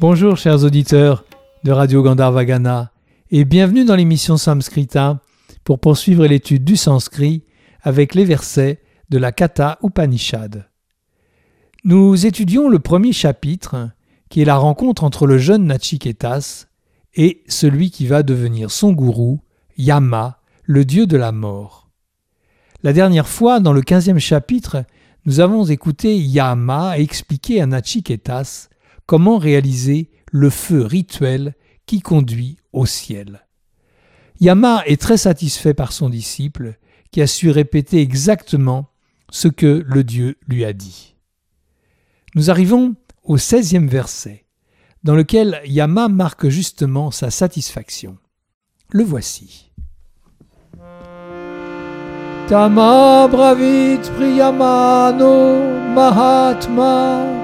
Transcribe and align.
Bonjour 0.00 0.36
chers 0.36 0.62
auditeurs 0.62 1.24
de 1.64 1.72
Radio 1.72 2.04
Gandharvagana 2.04 2.92
et 3.32 3.44
bienvenue 3.44 3.84
dans 3.84 3.96
l'émission 3.96 4.36
Samskrita 4.36 5.18
pour 5.64 5.80
poursuivre 5.80 6.24
l'étude 6.24 6.62
du 6.62 6.76
sanskrit 6.76 7.42
avec 7.82 8.14
les 8.14 8.24
versets 8.24 8.80
de 9.10 9.18
la 9.18 9.32
Katha 9.32 9.76
Upanishad. 9.82 10.68
Nous 11.82 12.26
étudions 12.26 12.68
le 12.68 12.78
premier 12.78 13.12
chapitre 13.12 13.90
qui 14.28 14.40
est 14.40 14.44
la 14.44 14.56
rencontre 14.56 15.02
entre 15.02 15.26
le 15.26 15.36
jeune 15.36 15.64
Nachiketas 15.64 16.66
et 17.16 17.42
celui 17.48 17.90
qui 17.90 18.06
va 18.06 18.22
devenir 18.22 18.70
son 18.70 18.92
gourou, 18.92 19.40
Yama, 19.78 20.38
le 20.62 20.84
dieu 20.84 21.08
de 21.08 21.16
la 21.16 21.32
mort. 21.32 21.90
La 22.84 22.92
dernière 22.92 23.26
fois, 23.26 23.58
dans 23.58 23.72
le 23.72 23.82
quinzième 23.82 24.20
chapitre, 24.20 24.84
nous 25.24 25.40
avons 25.40 25.64
écouté 25.64 26.16
Yama 26.16 27.00
expliquer 27.00 27.60
à 27.60 27.66
Nachiketas 27.66 28.68
comment 29.08 29.38
réaliser 29.38 30.10
le 30.30 30.50
feu 30.50 30.82
rituel 30.82 31.54
qui 31.86 32.00
conduit 32.00 32.58
au 32.72 32.86
ciel? 32.86 33.46
Yama 34.38 34.82
est 34.86 35.00
très 35.00 35.16
satisfait 35.16 35.74
par 35.74 35.90
son 35.92 36.10
disciple 36.10 36.78
qui 37.10 37.22
a 37.22 37.26
su 37.26 37.50
répéter 37.50 38.00
exactement 38.00 38.90
ce 39.30 39.48
que 39.48 39.82
le 39.84 40.04
Dieu 40.04 40.36
lui 40.46 40.64
a 40.64 40.72
dit. 40.72 41.16
Nous 42.34 42.50
arrivons 42.50 42.94
au 43.24 43.38
seizième 43.38 43.88
verset, 43.88 44.44
dans 45.02 45.14
lequel 45.14 45.60
Yama 45.64 46.08
marque 46.08 46.48
justement 46.48 47.10
sa 47.10 47.30
satisfaction. 47.30 48.18
Le 48.90 49.04
voici. 49.04 49.72
Tama 52.46 53.28
bravit 53.28 54.00
priyamano 54.16 55.94
mahatma 55.94 57.37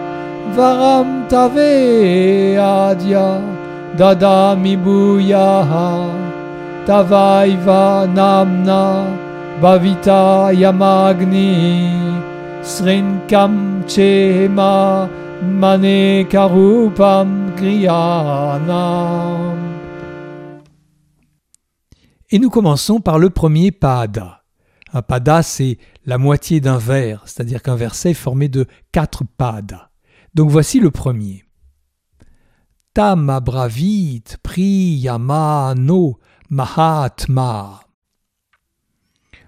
Et 22.30 22.38
nous 22.38 22.50
commençons 22.50 23.00
par 23.00 23.19
le 23.19 23.30
premier 23.30 23.72
pada. 23.72 24.44
Un 24.92 25.02
pada, 25.02 25.42
c'est 25.42 25.78
la 26.06 26.19
moitié 26.19 26.60
d'un 26.60 26.78
vers, 26.78 27.22
c'est-à-dire 27.27 27.60
qu'un 27.60 27.75
verset 27.75 28.12
est 28.12 28.14
formé 28.14 28.48
de 28.48 28.66
quatre 28.92 29.25
padas. 29.36 29.88
Donc 30.35 30.51
voici 30.51 30.81
le 30.81 30.91
premier. 30.91 31.45
Tam 32.93 33.31
abravit 33.31 34.25
priyamano 34.43 36.19
mahatma. 36.51 37.81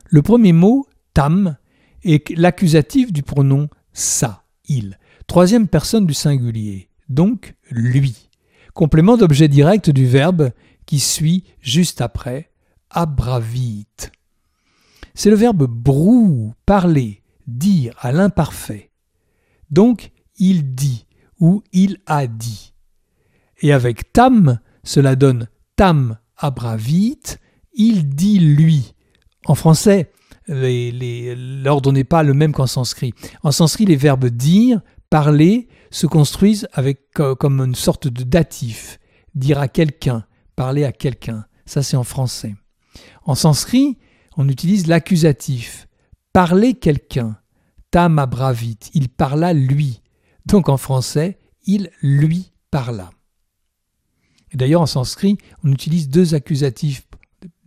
Le 0.09 0.23
premier 0.23 0.53
mot, 0.53 0.87
tam, 1.15 1.57
est 2.05 2.31
l'accusatif 2.31 3.13
du 3.13 3.23
pronom 3.23 3.69
sa, 3.93 4.45
il, 4.69 4.99
troisième 5.27 5.67
personne 5.67 6.07
du 6.07 6.15
singulier, 6.15 6.91
donc 7.09 7.55
lui, 7.71 8.29
complément 8.75 9.17
d'objet 9.17 9.49
direct 9.49 9.91
du 9.91 10.07
verbe 10.07 10.51
qui 10.85 11.01
suit 11.01 11.45
juste 11.61 12.01
après, 12.01 12.51
abravit. 12.91 13.89
C'est 15.15 15.31
le 15.31 15.37
verbe 15.37 15.67
brou, 15.67 16.53
parler, 16.67 17.23
dire 17.47 17.95
à 17.99 18.13
l'imparfait. 18.13 18.91
Donc, 19.71 20.13
il 20.39 20.75
dit 20.75 21.07
ou 21.41 21.63
il 21.73 21.99
a 22.07 22.27
dit. 22.27 22.73
Et 23.61 23.73
avec 23.73 24.13
tam, 24.13 24.59
cela 24.85 25.17
donne 25.17 25.49
tam 25.77 26.19
abravit, 26.37 27.21
il 27.73 28.09
dit 28.09 28.39
lui. 28.39 28.95
En 29.47 29.55
français, 29.55 30.11
l'ordre 30.49 31.93
n'est 31.93 32.05
pas 32.05 32.23
le 32.23 32.35
même 32.35 32.53
qu'en 32.53 32.67
sanskrit. 32.67 33.13
En 33.43 33.53
sanskrit, 33.53 33.87
les 33.87 33.97
verbes 33.97 34.27
dire, 34.27 34.81
parler 35.11 35.69
se 35.91 36.07
construisent 36.07 36.69
avec 36.73 37.13
comme 37.13 37.61
une 37.61 37.75
sorte 37.75 38.09
de 38.09 38.23
datif. 38.23 38.99
Dire 39.35 39.59
à 39.59 39.69
quelqu'un, 39.69 40.25
parler 40.57 40.85
à 40.85 40.93
quelqu'un. 40.93 41.45
Ça, 41.67 41.83
c'est 41.83 41.97
en 41.97 42.05
français. 42.05 42.55
En 43.25 43.35
sanskrit, 43.35 43.99
on 44.37 44.49
utilise 44.49 44.87
l'accusatif. 44.87 45.89
Parler 46.33 46.75
quelqu'un. 46.75 47.39
Tam 47.91 48.19
abravit. 48.19 48.79
Il 48.95 49.09
parla 49.09 49.53
lui. 49.53 50.01
Donc 50.47 50.69
en 50.69 50.77
français, 50.77 51.39
il 51.65 51.91
lui 52.01 52.53
parla. 52.71 53.11
D'ailleurs 54.55 54.81
en 54.81 54.87
sanskrit, 54.87 55.37
on 55.65 55.73
utilise 55.73 56.09
deux 56.09 56.35
accusatifs. 56.35 57.07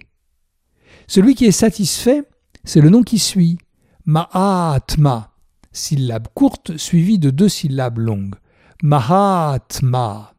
Celui 1.07 1.35
qui 1.35 1.45
est 1.45 1.51
satisfait, 1.51 2.23
c'est 2.63 2.81
le 2.81 2.89
nom 2.89 3.03
qui 3.03 3.19
suit 3.19 3.57
Mahatma, 4.05 5.33
syllabe 5.71 6.27
courte 6.33 6.77
suivie 6.77 7.19
de 7.19 7.29
deux 7.29 7.49
syllabes 7.49 7.99
longues. 7.99 8.35
Mahatma. 8.81 10.33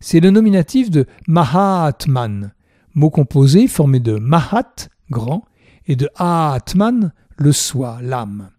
C'est 0.00 0.20
le 0.20 0.30
nominatif 0.30 0.90
de 0.90 1.06
Mahatman, 1.28 2.52
mot 2.94 3.10
composé 3.10 3.68
formé 3.68 4.00
de 4.00 4.16
Mahat, 4.16 4.88
grand, 5.10 5.44
et 5.86 5.96
de 5.96 6.08
Atman, 6.16 7.12
le 7.36 7.52
soi, 7.52 7.98
l'âme. 8.02 8.50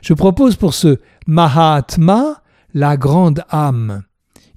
Je 0.00 0.14
propose 0.14 0.56
pour 0.56 0.74
ce 0.74 0.98
Mahatma 1.26 2.42
la 2.74 2.96
grande 2.96 3.44
âme. 3.50 4.02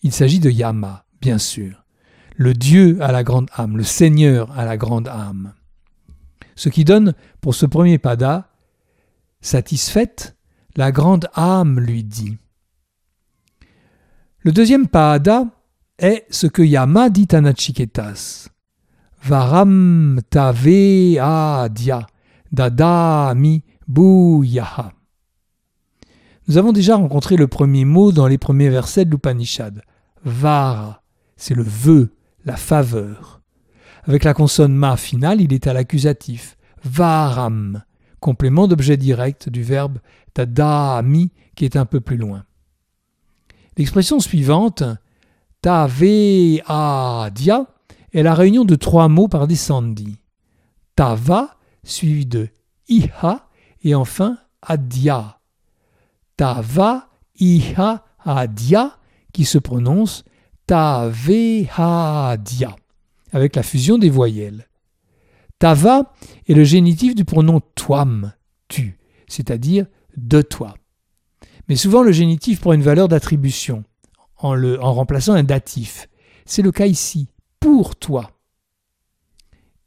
Il 0.04 0.12
s'agit 0.12 0.39
de 0.39 0.50
Yama, 0.50 1.06
bien 1.22 1.38
sûr. 1.38 1.83
Le 2.38 2.54
Dieu 2.54 2.98
à 3.01 3.12
la 3.12 3.24
grande 3.24 3.50
âme, 3.56 3.77
le 3.77 3.83
Seigneur 3.83 4.51
à 4.57 4.66
la 4.66 4.77
grande 4.77 5.07
âme. 5.07 5.54
Ce 6.56 6.69
qui 6.69 6.86
donne, 6.86 7.13
pour 7.42 7.56
ce 7.56 7.66
premier 7.66 7.98
pada, 7.98 8.50
satisfaite, 9.42 10.38
la 10.75 10.92
grande 10.92 11.27
âme 11.36 11.80
lui 11.80 12.04
dit. 12.04 12.38
Le 14.45 14.51
deuxième 14.51 14.88
pada 14.88 15.47
est 15.97 16.27
ce 16.30 16.45
que 16.45 16.62
Yama 16.62 17.09
dit 17.09 17.27
à 17.31 17.42
Nachiketas. 17.42 18.47
Varam 19.24 20.21
tave 20.30 21.18
adya 21.19 22.06
dadami 22.51 23.63
bouyaha. 23.88 24.92
Nous 26.47 26.59
avons 26.59 26.74
déjà 26.74 26.95
rencontré 26.95 27.38
le 27.38 27.47
premier 27.47 27.86
mot 27.86 28.12
dans 28.12 28.27
les 28.27 28.38
premiers 28.38 28.69
versets 28.69 29.06
de 29.06 29.09
l'Upanishad. 29.09 29.81
Vara, 30.24 31.01
c'est 31.38 31.56
le 31.56 31.63
vœu, 31.63 32.13
la 32.45 32.56
faveur. 32.56 33.41
Avec 34.03 34.24
la 34.24 34.36
consonne 34.36 34.75
ma 34.75 34.95
finale, 34.95 35.41
il 35.41 35.53
est 35.53 35.65
à 35.65 35.74
l'accusatif. 35.74 36.56
Varam, 36.83 37.81
complément 38.19 38.68
d'objet 38.68 38.98
direct 38.98 39.50
du 39.50 39.63
verbe 39.63 39.98
tadami 40.36 41.31
qui 41.56 41.65
est 41.65 41.77
un 41.77 41.86
peu 41.86 42.00
plus 42.00 42.18
loin. 42.18 42.45
L'expression 43.77 44.19
suivante, 44.19 44.83
ta 45.62 45.88
adia, 46.68 47.68
est 48.13 48.24
la 48.24 48.33
réunion 48.33 48.66
de 48.66 48.75
trois 48.75 49.07
mots 49.07 49.27
par 49.27 49.48
des 49.48 49.56
sandhi. 49.56 50.18
Tava, 50.95 51.57
suivi 51.83 52.25
de 52.25 52.50
iha, 52.88 53.50
et 53.83 53.95
enfin 53.95 54.38
adya. 54.62 55.39
Tava, 56.38 57.10
iha, 57.39 58.06
adya, 58.24 58.98
qui 59.33 59.44
se 59.44 59.57
prononce 59.57 60.24
tavehadia, 60.68 62.75
avec 63.31 63.56
la 63.56 63.63
fusion 63.63 63.98
des 63.98 64.10
voyelles. 64.10 64.68
Tava 65.60 66.13
est 66.48 66.54
le 66.54 66.63
génitif 66.63 67.16
du 67.16 67.25
pronom 67.25 67.62
toam, 67.75 68.33
tu, 68.68 68.98
c'est-à-dire 69.27 69.86
de 70.18 70.42
toi. 70.42 70.75
Mais 71.67 71.75
souvent 71.75 72.03
le 72.03 72.12
génitif 72.12 72.62
prend 72.62 72.73
une 72.73 72.81
valeur 72.81 73.07
d'attribution, 73.07 73.83
en, 74.38 74.94
remplaçant 74.94 75.33
un 75.33 75.44
datif. 75.44 76.07
C'est 76.45 76.62
le 76.62 76.71
cas 76.71 76.85
ici, 76.85 77.29
pour 77.59 77.95
toi. 77.95 78.31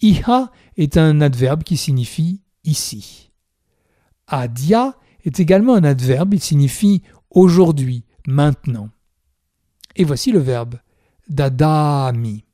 Iha 0.00 0.50
est 0.76 0.96
un 0.96 1.20
adverbe 1.20 1.62
qui 1.62 1.76
signifie 1.76 2.42
ici. 2.64 3.30
Adia 4.26 4.96
est 5.25 5.40
également 5.40 5.75
un 5.75 5.84
adverbe, 5.84 6.34
il 6.34 6.40
signifie 6.40 7.02
aujourd'hui, 7.30 8.04
maintenant. 8.26 8.90
Et 9.96 10.04
voici 10.04 10.32
le 10.32 10.38
verbe 10.38 10.76
dadami. 11.28 12.44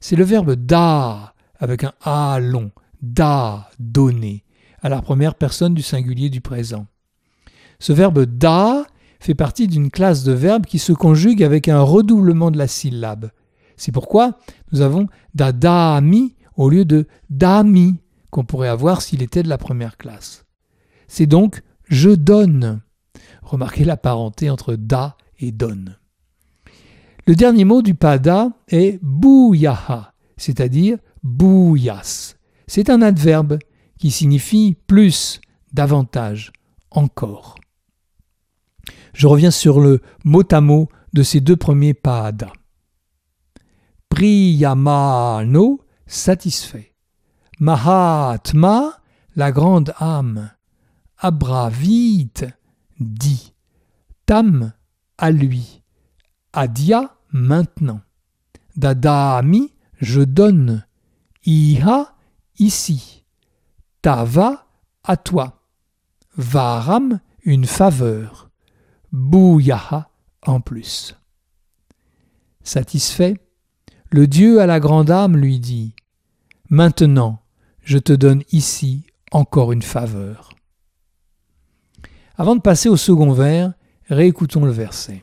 C'est 0.00 0.16
le 0.16 0.24
verbe 0.24 0.54
da 0.54 1.34
avec 1.58 1.84
un 1.84 1.92
a 2.00 2.40
long, 2.40 2.72
da, 3.00 3.70
donner, 3.78 4.44
à 4.80 4.88
la 4.88 5.00
première 5.00 5.36
personne 5.36 5.74
du 5.74 5.82
singulier 5.82 6.28
du 6.28 6.40
présent. 6.40 6.86
Ce 7.82 7.92
verbe 7.92 8.26
da 8.26 8.86
fait 9.18 9.34
partie 9.34 9.66
d'une 9.66 9.90
classe 9.90 10.22
de 10.22 10.30
verbes 10.30 10.66
qui 10.66 10.78
se 10.78 10.92
conjugue 10.92 11.42
avec 11.42 11.66
un 11.66 11.80
redoublement 11.80 12.52
de 12.52 12.56
la 12.56 12.68
syllabe. 12.68 13.32
C'est 13.76 13.90
pourquoi 13.90 14.38
nous 14.70 14.82
avons 14.82 15.08
dadami 15.34 16.36
au 16.56 16.70
lieu 16.70 16.84
de 16.84 17.08
dami 17.28 17.96
qu'on 18.30 18.44
pourrait 18.44 18.68
avoir 18.68 19.02
s'il 19.02 19.20
était 19.20 19.42
de 19.42 19.48
la 19.48 19.58
première 19.58 19.96
classe. 19.96 20.44
C'est 21.08 21.26
donc 21.26 21.60
je 21.88 22.10
donne. 22.10 22.82
Remarquez 23.42 23.84
la 23.84 23.96
parenté 23.96 24.48
entre 24.48 24.76
da 24.76 25.16
et 25.40 25.50
donne. 25.50 25.96
Le 27.26 27.34
dernier 27.34 27.64
mot 27.64 27.82
du 27.82 27.94
pada 27.94 28.52
est 28.68 29.00
bouyaha, 29.02 30.14
c'est-à-dire 30.36 30.98
bouyas. 31.24 32.36
C'est 32.68 32.90
un 32.90 33.02
adverbe 33.02 33.58
qui 33.98 34.12
signifie 34.12 34.76
plus, 34.86 35.40
davantage, 35.72 36.52
encore. 36.92 37.56
Je 39.12 39.26
reviens 39.26 39.50
sur 39.50 39.80
le 39.80 40.00
mot 40.24 40.44
à 40.50 40.60
mot 40.60 40.88
de 41.12 41.22
ces 41.22 41.40
deux 41.40 41.56
premiers 41.56 41.94
pada. 41.94 42.52
Priyamano, 44.08 45.80
satisfait. 46.06 46.94
Mahatma, 47.58 48.98
la 49.36 49.52
grande 49.52 49.94
âme. 49.98 50.50
Abravit, 51.18 52.32
dit. 53.00 53.54
Tam, 54.26 54.72
à 55.18 55.30
lui. 55.30 55.82
Adia, 56.52 57.16
maintenant. 57.32 58.00
Dadami, 58.76 59.72
je 60.00 60.20
donne. 60.20 60.84
Iha, 61.44 62.14
ici. 62.58 63.24
Tava, 64.00 64.66
à 65.04 65.16
toi. 65.16 65.62
Varam, 66.36 67.20
une 67.44 67.66
faveur. 67.66 68.51
Bouyaha, 69.12 70.08
en 70.46 70.60
plus. 70.60 71.14
Satisfait, 72.62 73.36
le 74.10 74.26
Dieu 74.26 74.60
à 74.60 74.66
la 74.66 74.80
grande 74.80 75.10
âme 75.10 75.36
lui 75.36 75.58
dit 75.58 75.94
Maintenant, 76.70 77.42
je 77.82 77.98
te 77.98 78.14
donne 78.14 78.42
ici 78.52 79.04
encore 79.30 79.72
une 79.72 79.82
faveur. 79.82 80.50
Avant 82.38 82.56
de 82.56 82.62
passer 82.62 82.88
au 82.88 82.96
second 82.96 83.32
vers, 83.32 83.74
réécoutons 84.08 84.64
le 84.64 84.70
verset. 84.70 85.22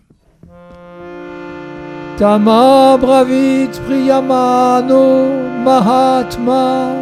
Tama 2.18 2.97
bravit 2.97 3.71
priyamano 3.88 5.63
mahatma 5.63 6.94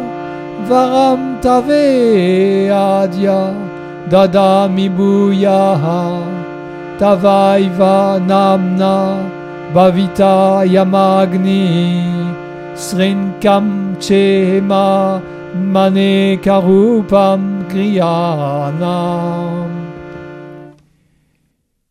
varam 0.66 1.40
tave 1.42 2.70
adya 2.70 3.52
dadami 4.08 4.88
buyaha 4.88 6.38
tavaiva 6.98 8.18
namna 8.18 9.22
bhavita 9.74 10.66
yamagni 10.66 11.62
srinkam 12.74 13.94
chema 14.02 15.22
mane 15.54 16.38
karupam 16.42 17.62
griyanam 17.70 18.88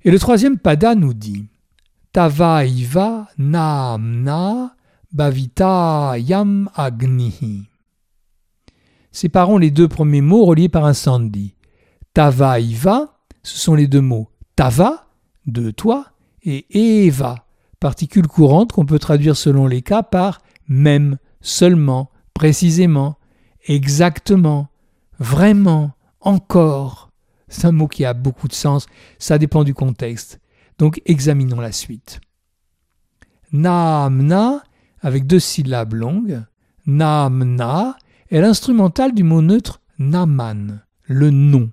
Et 0.03 0.11
le 0.11 0.19
troisième 0.19 0.57
pada 0.57 0.93
nous 0.95 1.13
dit 1.13 1.45
Tavaiva 2.11 3.27
namna 3.37 4.75
bhavita 5.13 6.15
yam 6.17 6.69
agnihi. 6.75 7.63
Séparons 9.11 9.57
les 9.57 9.71
deux 9.71 9.87
premiers 9.87 10.21
mots 10.21 10.45
reliés 10.45 10.69
par 10.69 10.85
un 10.85 10.93
sandhi. 10.93 11.55
Tavaiva, 12.13 13.13
ce 13.43 13.57
sont 13.57 13.75
les 13.75 13.87
deux 13.87 14.01
mots 14.01 14.29
tava, 14.57 15.07
de 15.45 15.71
toi, 15.71 16.07
et 16.41 16.65
eva, 17.05 17.45
particule 17.79 18.27
courante 18.27 18.71
qu'on 18.71 18.85
peut 18.85 18.99
traduire 18.99 19.37
selon 19.37 19.67
les 19.67 19.81
cas 19.81 20.03
par 20.03 20.41
même, 20.67 21.17
seulement, 21.41 22.09
précisément, 22.33 23.17
exactement, 23.67 24.67
vraiment, 25.19 25.91
encore. 26.21 27.11
C'est 27.47 27.67
un 27.67 27.71
mot 27.71 27.87
qui 27.87 28.03
a 28.03 28.13
beaucoup 28.13 28.47
de 28.47 28.53
sens, 28.53 28.87
ça 29.19 29.37
dépend 29.37 29.63
du 29.63 29.73
contexte. 29.73 30.41
Donc 30.79 31.01
examinons 31.05 31.61
la 31.61 31.71
suite. 31.71 32.19
Namna, 33.51 34.63
avec 35.01 35.27
deux 35.27 35.39
syllabes 35.39 35.93
longues, 35.93 36.43
namna 36.87 37.95
est 38.29 38.41
l'instrumental 38.41 39.13
du 39.13 39.23
mot 39.23 39.41
neutre 39.41 39.81
naman, 39.99 40.79
le 41.03 41.29
nom. 41.29 41.69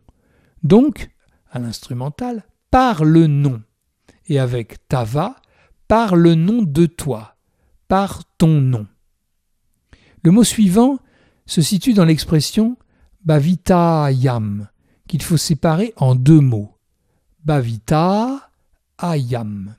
Donc, 0.63 1.11
à 1.51 1.59
l'instrumental, 1.59 2.45
par 2.75 3.05
le 3.05 3.29
nom. 3.29 3.63
Et 4.27 4.41
avec 4.41 4.89
tava, 4.89 5.37
par 5.87 6.17
le 6.17 6.35
nom 6.35 6.63
de 6.63 6.87
toi, 6.87 7.37
par 7.87 8.25
ton 8.37 8.61
nom. 8.61 8.89
Le 10.25 10.33
mot 10.33 10.43
suivant 10.43 10.99
se 11.47 11.63
situe 11.63 11.95
dans 11.95 12.05
l'expression 12.05 12.77
bhavita 13.25 14.11
yam, 14.11 14.67
qu'il 15.07 15.23
faut 15.23 15.37
séparer 15.37 15.95
en 15.99 16.17
deux 16.17 16.41
mots. 16.41 16.77
Bhavita 17.45 18.51
ayam. 18.99 19.77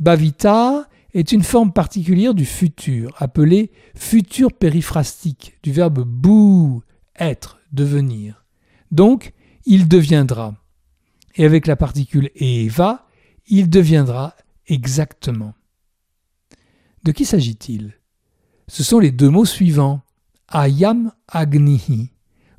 Bhavita 0.00 0.88
est 1.14 1.30
une 1.30 1.44
forme 1.44 1.72
particulière 1.72 2.34
du 2.34 2.46
futur, 2.46 3.14
appelée 3.18 3.70
futur 3.94 4.52
périphrastique, 4.52 5.56
du 5.62 5.70
verbe 5.70 6.02
bou, 6.02 6.82
être, 7.14 7.60
devenir. 7.70 8.44
Donc, 8.90 9.34
il 9.66 9.86
deviendra. 9.86 10.56
Et 11.34 11.44
avec 11.44 11.66
la 11.66 11.76
particule 11.76 12.30
eva, 12.34 13.06
il 13.46 13.70
deviendra 13.70 14.34
exactement. 14.66 15.54
De 17.04 17.12
qui 17.12 17.24
s'agit-il? 17.24 17.94
Ce 18.68 18.82
sont 18.82 18.98
les 18.98 19.10
deux 19.10 19.28
mots 19.28 19.44
suivants 19.44 20.02
ayam 20.52 21.12
agnihi 21.28 22.10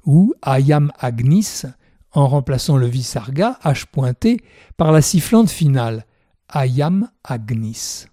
ou 0.06 0.34
ayam 0.42 0.92
agnis 1.00 1.64
en 2.12 2.28
remplaçant 2.28 2.78
le 2.78 2.88
visarga 2.88 3.60
H 3.64 3.86
pointé 3.92 4.42
par 4.78 4.92
la 4.92 5.02
sifflante 5.02 5.50
finale 5.50 6.06
ayam 6.50 7.10
agnis. 7.24 8.06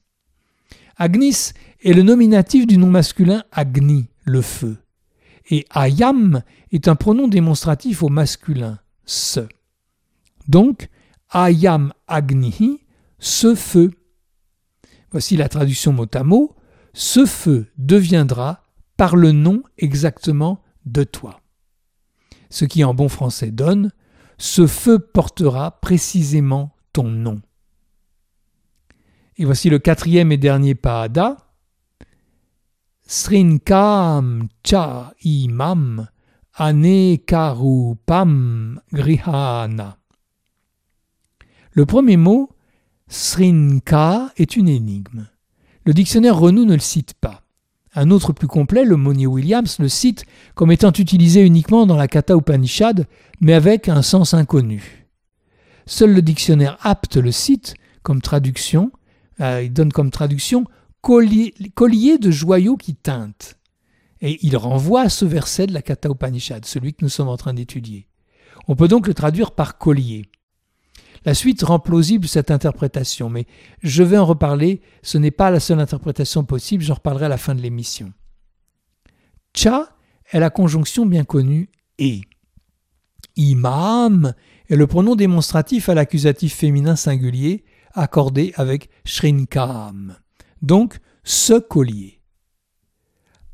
Agnis 0.97 1.53
est 1.83 1.93
le 1.93 2.03
nominatif 2.03 2.67
du 2.67 2.77
nom 2.79 2.89
masculin 2.89 3.43
agni, 3.53 4.09
le 4.25 4.43
feu, 4.43 4.77
et 5.51 5.67
ayam 5.75 6.43
est 6.73 6.89
un 6.89 6.95
pronom 6.95 7.27
démonstratif 7.27 8.03
au 8.03 8.09
masculin, 8.09 8.79
ce. 9.05 9.49
Donc, 10.51 10.89
ayam 11.31 11.93
agnihi, 12.07 12.81
ce 13.19 13.55
feu. 13.55 13.91
Voici 15.11 15.37
la 15.37 15.49
traduction 15.49 15.93
mot 15.93 16.07
à 16.13 16.25
mot. 16.25 16.55
Ce 16.93 17.25
feu 17.25 17.67
deviendra 17.79 18.63
par 18.97 19.17
le 19.17 19.33
nom 19.33 19.63
exactement 19.79 20.63
de 20.85 21.05
toi 21.05 21.41
ce 22.51 22.65
qui 22.65 22.85
en 22.85 22.93
bon 22.93 23.09
français 23.09 23.51
donne 23.51 23.91
Ce 24.37 24.67
feu 24.67 24.99
portera 24.99 25.81
précisément 25.81 26.75
ton 26.93 27.05
nom. 27.05 27.41
Et 29.37 29.45
voici 29.45 29.71
le 29.71 29.79
quatrième 29.79 30.33
et 30.33 30.37
dernier 30.37 30.75
pada. 30.75 31.37
Srinkam 33.07 34.49
cha 34.65 35.15
imam 35.23 36.09
anekarupam 36.55 38.03
grihana. 38.93 40.00
Le 41.73 41.87
premier 41.87 42.17
mot, 42.17 42.51
srinka, 43.07 44.33
est 44.37 44.57
une 44.57 44.69
énigme. 44.69 45.29
Le 45.85 45.93
dictionnaire 45.93 46.37
Renou 46.37 46.65
ne 46.65 46.75
le 46.75 46.81
cite 46.81 47.15
pas. 47.15 47.43
Un 47.95 48.11
autre 48.11 48.33
plus 48.33 48.49
complet, 48.49 48.85
le 48.85 48.97
Monier 48.97 49.27
Williams, 49.27 49.79
le 49.79 49.89
cite 49.89 50.25
comme 50.55 50.73
étant 50.73 50.93
utilisé 50.93 51.43
uniquement 51.43 51.87
dans 51.87 51.97
la 51.97 52.09
Kata 52.09 52.35
Upanishad, 52.35 53.07
mais 53.41 53.53
avec 53.53 53.89
un 53.89 54.03
sens 54.03 54.35
inconnu. 54.35 55.07
Seul 55.87 56.13
le 56.13 56.23
dictionnaire 56.23 56.77
apte 56.81 57.17
le 57.17 57.31
cite 57.31 57.75
comme 58.03 58.21
traduction, 58.21 58.91
euh, 59.41 59.63
il 59.63 59.73
donne 59.73 59.93
comme 59.93 60.11
traduction 60.11 60.65
collier, 61.01 61.55
collier 61.75 62.19
de 62.19 62.33
joyaux 62.33 62.77
qui 62.77 62.97
teintent. 62.97 63.59
Et 64.21 64.39
il 64.45 64.57
renvoie 64.57 65.03
à 65.03 65.09
ce 65.09 65.25
verset 65.25 65.67
de 65.67 65.73
la 65.73 65.83
Kata 65.83 66.09
Upanishad, 66.11 66.65
celui 66.65 66.95
que 66.95 67.05
nous 67.05 67.09
sommes 67.09 67.29
en 67.29 67.37
train 67.37 67.55
d'étudier. 67.55 68.09
On 68.69 68.77
peut 68.77 68.89
donc 68.89 69.07
le 69.07 69.15
traduire 69.15 69.53
par 69.53 69.79
collier. 69.79 70.27
La 71.25 71.35
suite 71.35 71.63
rend 71.63 71.79
plausible 71.79 72.27
cette 72.27 72.51
interprétation, 72.51 73.29
mais 73.29 73.47
je 73.83 74.03
vais 74.03 74.17
en 74.17 74.25
reparler, 74.25 74.81
ce 75.03 75.19
n'est 75.19 75.31
pas 75.31 75.51
la 75.51 75.61
seule 75.61 75.81
interprétation 75.81 76.45
possible, 76.45 76.83
j'en 76.83 76.95
reparlerai 76.95 77.27
à 77.27 77.29
la 77.29 77.37
fin 77.37 77.55
de 77.55 77.61
l'émission. 77.61 78.13
Cha 79.55 79.91
est 80.31 80.41
la 80.41 80.51
conjonction 80.51 81.07
bien 81.07 81.25
connue 81.25 81.71
et. 81.99 82.23
Imam 83.37 84.35
est 84.69 84.77
le 84.77 84.87
pronom 84.87 85.15
démonstratif 85.15 85.89
à 85.89 85.95
l'accusatif 85.95 86.55
féminin 86.55 86.97
singulier 86.97 87.65
accordé 87.93 88.53
avec 88.57 88.89
shrinkam, 89.05 90.17
donc 90.63 90.99
ce 91.25 91.59
collier. 91.59 92.21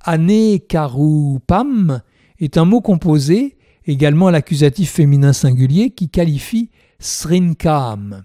Anekarupam 0.01 2.03
est 2.39 2.59
un 2.59 2.65
mot 2.65 2.81
composé, 2.81 3.59
également 3.87 4.29
à 4.29 4.31
l'accusatif 4.31 4.93
féminin 4.93 5.33
singulier, 5.33 5.91
qui 5.91 6.09
qualifie 6.09 6.71
srinkam. 6.99 8.25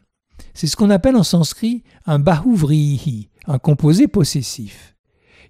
C'est 0.54 0.68
ce 0.68 0.76
qu'on 0.76 0.90
appelle 0.90 1.16
en 1.16 1.24
sanskrit 1.24 1.84
un 2.06 2.20
bahuvrihi, 2.20 3.30
un 3.48 3.60
composé 3.60 4.08
possessif. 4.08 4.96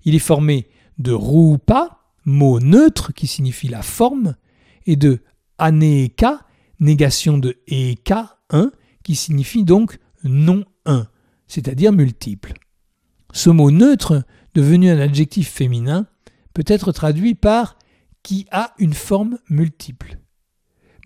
Il 0.04 0.16
est 0.16 0.20
formé 0.20 0.68
de 0.98 1.12
rupa, 1.12 2.00
mot 2.26 2.60
neutre 2.60 3.14
qui 3.14 3.28
signifie 3.28 3.68
la 3.68 3.82
forme, 3.82 4.36
et 4.86 4.96
de 4.96 5.20
aneka, 5.58 6.40
négation 6.80 7.38
de 7.38 7.58
eka, 7.68 8.38
un, 8.50 8.72
qui 9.04 9.16
signifie 9.16 9.64
donc 9.64 10.00
non 10.24 10.66
un, 10.86 11.08
c'est-à-dire 11.48 11.92
multiple. 11.92 12.54
Ce 13.34 13.50
mot 13.50 13.72
neutre, 13.72 14.24
devenu 14.54 14.90
un 14.90 15.00
adjectif 15.00 15.50
féminin, 15.50 16.08
peut 16.54 16.64
être 16.68 16.92
traduit 16.92 17.36
par 17.36 17.78
qui 18.24 18.46
a 18.52 18.74
une 18.78 18.94
forme 18.94 19.40
multiple. 19.50 20.20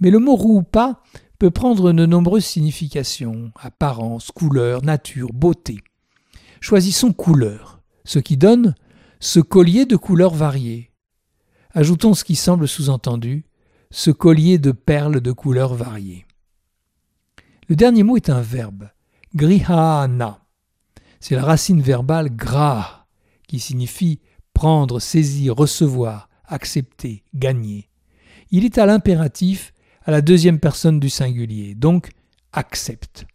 Mais 0.01 0.09
le 0.09 0.19
mot 0.19 0.35
rupa 0.35 1.01
peut 1.39 1.51
prendre 1.51 1.91
de 1.91 2.05
nombreuses 2.05 2.45
significations, 2.45 3.51
apparence, 3.55 4.31
couleur, 4.31 4.83
nature, 4.83 5.29
beauté. 5.33 5.79
Choisissons 6.61 7.13
couleur, 7.13 7.81
ce 8.05 8.19
qui 8.19 8.37
donne 8.37 8.75
ce 9.19 9.39
collier 9.39 9.85
de 9.85 9.95
couleurs 9.95 10.33
variées. 10.33 10.91
Ajoutons 11.73 12.13
ce 12.13 12.23
qui 12.23 12.35
semble 12.35 12.67
sous-entendu, 12.67 13.45
ce 13.91 14.11
collier 14.11 14.57
de 14.57 14.71
perles 14.71 15.21
de 15.21 15.31
couleurs 15.31 15.73
variées. 15.73 16.25
Le 17.67 17.75
dernier 17.75 18.03
mot 18.03 18.15
est 18.15 18.29
un 18.29 18.41
verbe, 18.41 18.89
grihana. 19.33 20.41
C'est 21.19 21.35
la 21.35 21.43
racine 21.43 21.81
verbale 21.81 22.29
gra, 22.29 23.07
qui 23.47 23.59
signifie 23.59 24.19
prendre, 24.53 24.99
saisir, 24.99 25.55
recevoir, 25.55 26.29
accepter, 26.45 27.23
gagner. 27.33 27.89
Il 28.51 28.63
est 28.65 28.77
à 28.77 28.85
l'impératif 28.85 29.73
à 30.05 30.11
la 30.11 30.21
deuxième 30.21 30.59
personne 30.59 30.99
du 30.99 31.09
singulier, 31.09 31.73
donc 31.73 32.11
accepte. 32.53 33.25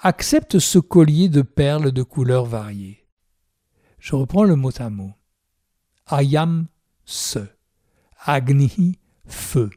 Accepte 0.00 0.58
ce 0.58 0.78
collier 0.78 1.28
de 1.28 1.42
perles 1.42 1.92
de 1.92 2.02
couleurs 2.02 2.44
variées. 2.44 3.06
Je 3.98 4.14
reprends 4.14 4.44
le 4.44 4.54
mot 4.54 4.70
à 4.78 4.90
mot. 4.90 5.12
Ayam, 6.06 6.68
ce. 7.04 7.40
Agni, 8.20 8.98
feu. 9.26 9.70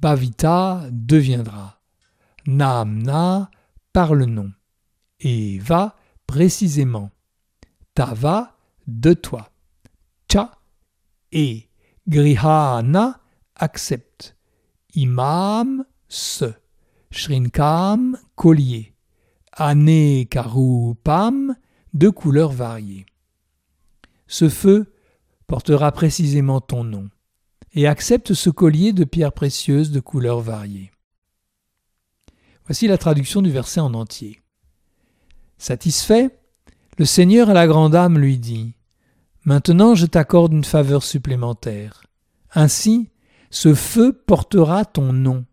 Bhavita 0.00 0.88
deviendra. 0.90 1.82
Namna, 2.46 3.50
par 3.92 4.14
le 4.14 4.26
nom. 4.26 4.52
Et 5.18 5.58
va, 5.58 5.96
précisément. 6.26 7.10
Tava, 7.94 8.56
de 8.86 9.14
toi. 9.14 9.50
Cha, 10.30 10.58
et. 11.32 11.68
Grihana, 12.06 13.20
accepte. 13.56 14.33
Imam, 14.94 15.84
ce. 16.08 16.52
Shrinkam, 17.10 18.18
collier. 18.34 18.94
Ane 19.52 20.26
karupam, 20.26 21.56
de 21.92 22.08
couleurs 22.08 22.52
variées. 22.52 23.06
Ce 24.26 24.48
feu 24.48 24.92
portera 25.46 25.92
précisément 25.92 26.60
ton 26.60 26.82
nom, 26.82 27.08
et 27.72 27.86
accepte 27.86 28.34
ce 28.34 28.50
collier 28.50 28.92
de 28.92 29.04
pierres 29.04 29.32
précieuses 29.32 29.90
de 29.90 30.00
couleurs 30.00 30.40
variées. 30.40 30.90
Voici 32.66 32.88
la 32.88 32.98
traduction 32.98 33.42
du 33.42 33.50
verset 33.50 33.80
en 33.80 33.94
entier. 33.94 34.40
Satisfait, 35.58 36.30
le 36.98 37.04
Seigneur 37.04 37.50
à 37.50 37.54
la 37.54 37.66
grande 37.66 37.94
âme 37.94 38.18
lui 38.18 38.38
dit 38.38 38.74
Maintenant 39.44 39.94
je 39.94 40.06
t'accorde 40.06 40.52
une 40.52 40.64
faveur 40.64 41.02
supplémentaire. 41.02 42.04
Ainsi, 42.54 43.10
ce 43.54 43.72
feu 43.72 44.12
portera 44.12 44.84
ton 44.84 45.12
nom. 45.12 45.44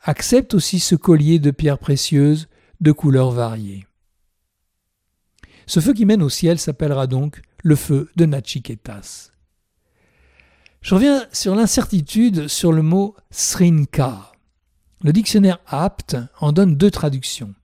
Accepte 0.00 0.54
aussi 0.54 0.78
ce 0.78 0.94
collier 0.94 1.40
de 1.40 1.50
pierres 1.50 1.80
précieuses 1.80 2.48
de 2.80 2.92
couleurs 2.92 3.32
variées. 3.32 3.84
Ce 5.66 5.80
feu 5.80 5.92
qui 5.92 6.06
mène 6.06 6.22
au 6.22 6.28
ciel 6.28 6.60
s'appellera 6.60 7.08
donc 7.08 7.42
le 7.64 7.74
feu 7.74 8.08
de 8.14 8.26
Nachiketas. 8.26 9.32
Je 10.82 10.94
reviens 10.94 11.26
sur 11.32 11.56
l'incertitude 11.56 12.46
sur 12.46 12.70
le 12.70 12.82
mot 12.82 13.16
Srinka. 13.32 14.30
Le 15.02 15.12
dictionnaire 15.12 15.58
apte 15.66 16.16
en 16.38 16.52
donne 16.52 16.76
deux 16.76 16.92
traductions. 16.92 17.54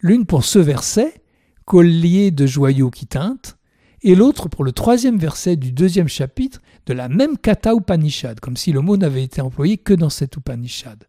L'une 0.00 0.26
pour 0.26 0.44
ce 0.44 0.58
verset, 0.58 1.22
collier 1.64 2.32
de 2.32 2.46
joyaux 2.46 2.90
qui 2.90 3.06
teintent, 3.06 3.56
et 4.02 4.14
l'autre 4.14 4.48
pour 4.48 4.64
le 4.64 4.72
troisième 4.72 5.18
verset 5.18 5.56
du 5.56 5.72
deuxième 5.72 6.08
chapitre 6.08 6.60
de 6.86 6.92
la 6.92 7.08
même 7.08 7.38
Kata 7.38 7.74
Upanishad, 7.74 8.40
comme 8.40 8.56
si 8.56 8.72
le 8.72 8.80
mot 8.80 8.96
n'avait 8.96 9.22
été 9.22 9.40
employé 9.40 9.78
que 9.78 9.94
dans 9.94 10.10
cette 10.10 10.36
Upanishad. 10.36 11.04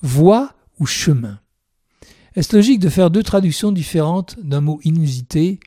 Voie 0.00 0.54
ou 0.78 0.86
chemin. 0.86 1.40
Est-ce 2.34 2.54
logique 2.54 2.80
de 2.80 2.88
faire 2.88 3.10
deux 3.10 3.22
traductions 3.22 3.72
différentes 3.72 4.36
d'un 4.42 4.60
mot 4.60 4.80
inusité? 4.84 5.60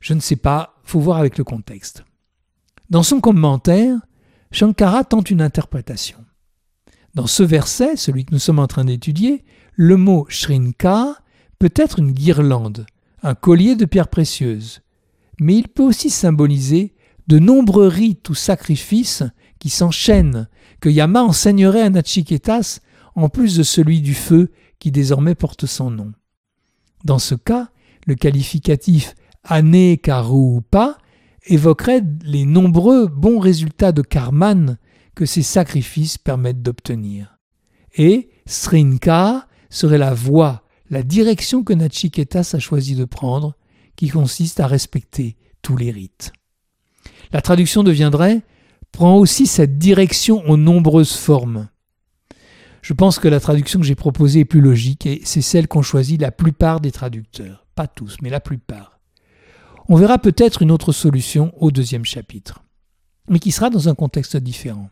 Je 0.00 0.14
ne 0.14 0.20
sais 0.20 0.36
pas, 0.36 0.74
faut 0.84 1.00
voir 1.00 1.18
avec 1.18 1.38
le 1.38 1.44
contexte. 1.44 2.04
Dans 2.88 3.02
son 3.02 3.20
commentaire, 3.20 3.96
Shankara 4.50 5.04
tente 5.04 5.30
une 5.30 5.42
interprétation. 5.42 6.18
Dans 7.14 7.26
ce 7.26 7.42
verset, 7.42 7.96
celui 7.96 8.24
que 8.24 8.32
nous 8.32 8.40
sommes 8.40 8.58
en 8.58 8.66
train 8.66 8.84
d'étudier, 8.84 9.44
le 9.74 9.96
mot 9.96 10.26
shrinka 10.28 11.16
peut 11.58 11.72
être 11.74 11.98
une 11.98 12.12
guirlande, 12.12 12.86
un 13.22 13.34
collier 13.34 13.76
de 13.76 13.84
pierres 13.84 14.08
précieuses, 14.08 14.80
mais 15.40 15.56
il 15.56 15.68
peut 15.68 15.82
aussi 15.82 16.10
symboliser 16.10 16.94
de 17.26 17.38
nombreux 17.38 17.88
rites 17.88 18.28
ou 18.28 18.34
sacrifices 18.34 19.24
qui 19.58 19.70
s'enchaînent, 19.70 20.48
que 20.80 20.88
Yama 20.88 21.22
enseignerait 21.22 21.82
à 21.82 21.90
Nachiketas 21.90 22.80
en 23.14 23.28
plus 23.28 23.56
de 23.56 23.62
celui 23.62 24.00
du 24.00 24.14
feu 24.14 24.50
qui 24.78 24.90
désormais 24.90 25.34
porte 25.34 25.66
son 25.66 25.90
nom. 25.90 26.12
Dans 27.04 27.18
ce 27.18 27.34
cas, 27.34 27.70
le 28.06 28.14
qualificatif 28.14 29.14
Ane 29.44 29.96
Karupa 29.96 30.98
évoquerait 31.46 32.02
les 32.22 32.44
nombreux 32.44 33.06
bons 33.06 33.38
résultats 33.38 33.92
de 33.92 34.02
Karman 34.02 34.78
que 35.14 35.26
ces 35.26 35.42
sacrifices 35.42 36.18
permettent 36.18 36.62
d'obtenir. 36.62 37.38
Et 37.94 38.30
Srinka 38.46 39.46
serait 39.68 39.98
la 39.98 40.14
voie, 40.14 40.62
la 40.90 41.02
direction 41.02 41.64
que 41.64 41.72
Nachiketas 41.72 42.52
a 42.54 42.58
choisi 42.58 42.94
de 42.94 43.04
prendre, 43.04 43.54
qui 44.00 44.08
consiste 44.08 44.60
à 44.60 44.66
respecter 44.66 45.36
tous 45.60 45.76
les 45.76 45.90
rites. 45.90 46.32
La 47.32 47.42
traduction 47.42 47.82
deviendrait 47.82 48.40
prend 48.92 49.16
aussi 49.16 49.46
cette 49.46 49.76
direction 49.76 50.42
aux 50.48 50.56
nombreuses 50.56 51.12
formes. 51.12 51.68
Je 52.80 52.94
pense 52.94 53.18
que 53.18 53.28
la 53.28 53.40
traduction 53.40 53.78
que 53.78 53.84
j'ai 53.84 53.94
proposée 53.94 54.40
est 54.40 54.44
plus 54.46 54.62
logique 54.62 55.04
et 55.04 55.20
c'est 55.24 55.42
celle 55.42 55.68
qu'ont 55.68 55.82
choisi 55.82 56.16
la 56.16 56.32
plupart 56.32 56.80
des 56.80 56.92
traducteurs. 56.92 57.66
Pas 57.74 57.88
tous, 57.88 58.16
mais 58.22 58.30
la 58.30 58.40
plupart. 58.40 59.00
On 59.86 59.96
verra 59.96 60.16
peut-être 60.16 60.62
une 60.62 60.70
autre 60.70 60.92
solution 60.92 61.52
au 61.62 61.70
deuxième 61.70 62.06
chapitre, 62.06 62.64
mais 63.28 63.38
qui 63.38 63.52
sera 63.52 63.68
dans 63.68 63.90
un 63.90 63.94
contexte 63.94 64.38
différent. 64.38 64.88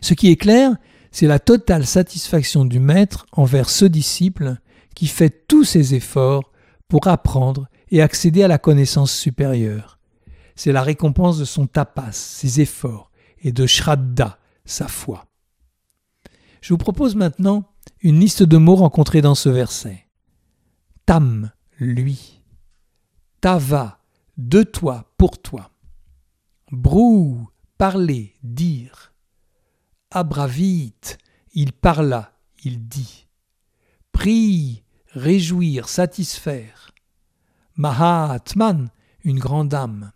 Ce 0.00 0.14
qui 0.14 0.30
est 0.30 0.36
clair, 0.36 0.76
c'est 1.10 1.26
la 1.26 1.40
totale 1.40 1.86
satisfaction 1.86 2.64
du 2.64 2.78
maître 2.78 3.26
envers 3.32 3.68
ce 3.68 3.84
disciple 3.84 4.58
qui 4.94 5.08
fait 5.08 5.48
tous 5.48 5.64
ses 5.64 5.96
efforts 5.96 6.52
pour 6.90 7.06
apprendre 7.06 7.68
et 7.90 8.02
accéder 8.02 8.42
à 8.42 8.48
la 8.48 8.58
connaissance 8.58 9.12
supérieure. 9.12 9.98
C'est 10.54 10.72
la 10.72 10.82
récompense 10.82 11.38
de 11.38 11.44
son 11.44 11.66
tapas, 11.66 12.12
ses 12.12 12.60
efforts, 12.60 13.10
et 13.42 13.52
de 13.52 13.66
Shraddha, 13.66 14.38
sa 14.64 14.88
foi. 14.88 15.26
Je 16.60 16.74
vous 16.74 16.78
propose 16.78 17.16
maintenant 17.16 17.64
une 18.02 18.20
liste 18.20 18.42
de 18.42 18.56
mots 18.58 18.76
rencontrés 18.76 19.22
dans 19.22 19.34
ce 19.34 19.48
verset. 19.48 20.06
Tam, 21.06 21.50
lui. 21.78 22.42
Tava, 23.40 24.00
de 24.36 24.62
toi, 24.62 25.12
pour 25.16 25.40
toi. 25.40 25.70
Brou, 26.70 27.48
parler, 27.78 28.34
dire. 28.42 29.12
Abravite, 30.10 31.18
il 31.52 31.72
parla, 31.72 32.32
il 32.64 32.86
dit. 32.88 33.26
Prie, 34.12 34.82
réjouir, 35.12 35.88
satisfaire. 35.88 36.89
Mahatman, 37.76 38.90
une 39.24 39.38
grande 39.38 39.74
âme. 39.74 40.12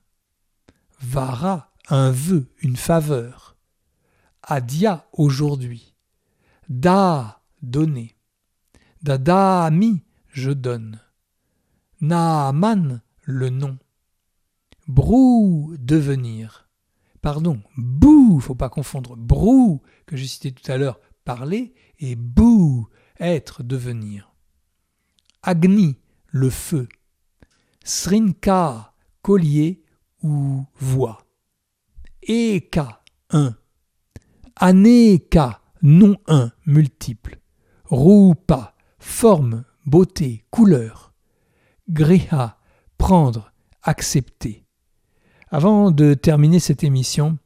Vara, 1.00 1.72
un 1.88 2.10
vœu, 2.10 2.50
une 2.60 2.76
faveur. 2.76 3.56
Adia, 4.42 5.06
aujourd'hui. 5.12 5.94
Da, 6.68 7.42
donner. 7.62 8.16
Dadami, 9.02 10.02
je 10.28 10.50
donne. 10.50 11.00
Naaman, 12.00 13.02
le 13.22 13.50
nom. 13.50 13.78
Brou, 14.86 15.74
devenir. 15.78 16.68
Pardon, 17.22 17.62
bou, 17.78 18.38
faut 18.40 18.54
pas 18.54 18.68
confondre 18.68 19.16
brou, 19.16 19.80
que 20.04 20.16
j'ai 20.16 20.26
cité 20.26 20.52
tout 20.52 20.70
à 20.70 20.76
l'heure, 20.76 21.00
parler, 21.24 21.74
et 21.98 22.16
bou, 22.16 22.88
être, 23.18 23.62
devenir. 23.62 24.34
Agni, 25.42 25.96
le 26.26 26.50
feu. 26.50 26.88
Srinka, 27.84 28.94
collier 29.20 29.84
ou 30.22 30.64
voix. 30.80 31.26
Eka, 32.22 33.02
un. 33.30 33.54
Aneka, 34.56 35.60
non 35.82 36.16
un, 36.26 36.50
multiple. 36.64 37.38
Rupa, 37.84 38.74
forme, 38.98 39.64
beauté, 39.84 40.44
couleur. 40.50 41.12
Griha, 41.90 42.58
prendre, 42.96 43.52
accepter. 43.82 44.64
Avant 45.50 45.90
de 45.90 46.14
terminer 46.14 46.60
cette 46.60 46.84
émission, 46.84 47.38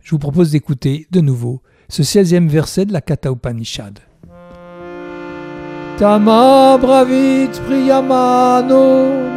je 0.00 0.10
vous 0.10 0.18
propose 0.18 0.50
d'écouter 0.50 1.06
de 1.10 1.22
nouveau 1.22 1.62
ce 1.88 2.02
16e 2.02 2.46
verset 2.46 2.84
de 2.84 2.92
la 2.92 3.00
Katha 3.00 3.30
Upanishad. 3.30 4.00
Tama 6.02 6.82
bravit 6.82 7.54
priyamano 7.64 8.86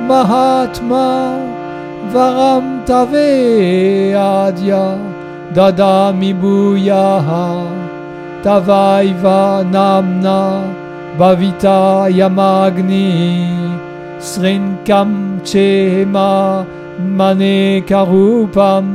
mahatma 0.10 1.10
varam 2.14 2.82
tave 2.88 4.18
adya 4.22 4.86
dadami 5.54 6.32
buyaha 6.42 7.46
tavaiva 8.46 9.62
namna 9.76 10.40
bhavita 11.20 12.10
yamagni 12.20 13.14
srinkam 14.18 15.12
chema 15.46 16.66
mane 16.98 17.86
karupam 17.86 18.86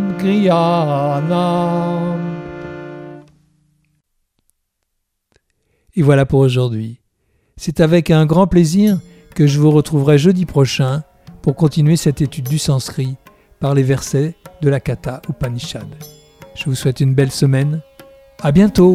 Et 5.96 6.02
voilà 6.02 6.26
pour 6.26 6.40
aujourd'hui. 6.40 6.99
C'est 7.62 7.80
avec 7.80 8.10
un 8.10 8.24
grand 8.24 8.46
plaisir 8.46 8.98
que 9.34 9.46
je 9.46 9.60
vous 9.60 9.70
retrouverai 9.70 10.16
jeudi 10.16 10.46
prochain 10.46 11.02
pour 11.42 11.56
continuer 11.56 11.96
cette 11.96 12.22
étude 12.22 12.48
du 12.48 12.56
sanskrit 12.56 13.16
par 13.58 13.74
les 13.74 13.82
versets 13.82 14.34
de 14.62 14.70
la 14.70 14.80
Katha 14.80 15.20
Upanishad. 15.28 15.84
Je 16.54 16.64
vous 16.64 16.74
souhaite 16.74 17.00
une 17.00 17.14
belle 17.14 17.30
semaine. 17.30 17.82
À 18.40 18.50
bientôt! 18.50 18.94